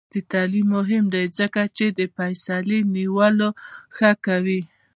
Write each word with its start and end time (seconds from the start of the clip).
عصري 0.09 0.21
تعلیم 0.33 0.65
مهم 0.77 1.03
دی 1.13 1.23
ځکه 1.39 1.61
چې 1.77 1.85
د 1.97 1.99
فیصلې 2.15 2.79
نیولو 2.95 3.49
ښه 3.95 4.11
کوي. 4.25 4.61